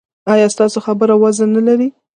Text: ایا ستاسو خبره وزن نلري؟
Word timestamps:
ایا 0.33 0.47
ستاسو 0.53 0.77
خبره 0.85 1.13
وزن 1.23 1.49
نلري؟ 1.55 1.87